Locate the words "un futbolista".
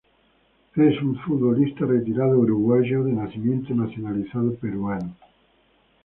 0.99-1.85